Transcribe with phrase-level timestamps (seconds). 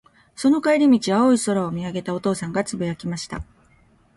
[0.35, 3.43] その帰り道、青い空を見上げたお父さんが、つぶやきました。